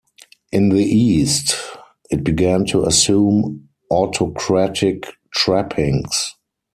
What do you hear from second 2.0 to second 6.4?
it began to assume autocratic trappings.